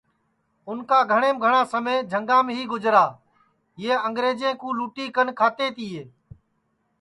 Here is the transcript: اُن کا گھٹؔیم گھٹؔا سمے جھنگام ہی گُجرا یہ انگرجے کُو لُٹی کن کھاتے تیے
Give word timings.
اُن 0.67 0.77
کا 0.89 0.99
گھٹؔیم 1.11 1.35
گھٹؔا 1.43 1.61
سمے 1.71 1.95
جھنگام 2.11 2.45
ہی 2.55 2.61
گُجرا 2.71 3.05
یہ 3.83 3.93
انگرجے 4.07 4.51
کُو 4.59 4.67
لُٹی 4.77 5.05
کن 5.15 5.27
کھاتے 5.37 5.65
تیے 5.75 6.01